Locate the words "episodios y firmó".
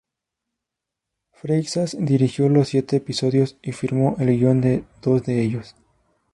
2.95-4.15